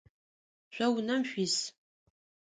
Шъо 0.73 0.87
унэм 0.97 1.21
шъуис? 1.29 1.55